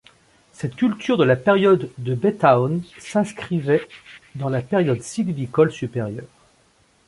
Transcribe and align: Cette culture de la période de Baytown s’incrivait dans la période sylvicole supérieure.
Cette 0.51 0.75
culture 0.77 1.15
de 1.15 1.23
la 1.23 1.35
période 1.35 1.91
de 1.99 2.15
Baytown 2.15 2.81
s’incrivait 2.97 3.87
dans 4.33 4.49
la 4.49 4.63
période 4.63 5.03
sylvicole 5.03 5.71
supérieure. 5.71 6.25